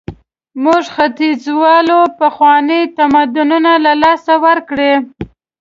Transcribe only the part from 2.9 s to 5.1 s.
تمدنونه له لاسه ورکړي.